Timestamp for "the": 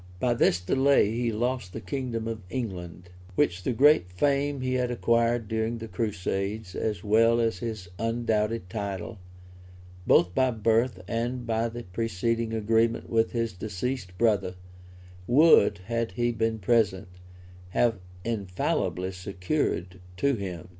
1.73-1.79, 3.61-3.71, 5.77-5.87, 11.69-11.83